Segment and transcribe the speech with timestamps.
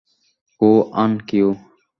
[0.61, 0.69] কু
[0.93, 1.47] আন কিউ।